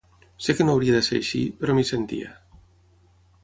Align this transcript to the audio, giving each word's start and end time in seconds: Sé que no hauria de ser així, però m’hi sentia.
Sé 0.45 0.55
que 0.59 0.65
no 0.69 0.73
hauria 0.77 0.95
de 0.95 1.03
ser 1.09 1.19
així, 1.21 1.43
però 1.61 1.77
m’hi 1.77 1.87
sentia. 1.93 2.33